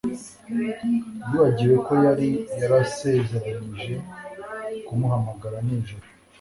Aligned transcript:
yibagiwe 1.27 1.75
ko 1.85 1.93
yari 2.05 2.29
yarasezeranije 2.59 3.93
kumuhamagara 4.85 5.57
nijoro 5.65 6.05